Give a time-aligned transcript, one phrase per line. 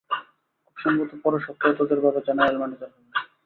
[0.61, 3.09] খুব সম্ভবত পরের সপ্তাহে তোদের বাবা জেনারেল ম্যানেজার হবে।